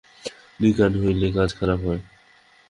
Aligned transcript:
দুই-কান 0.59 0.91
হইলেই 1.01 1.31
কাজ 1.37 1.49
খারাপ 1.59 1.79
হয়। 1.87 2.01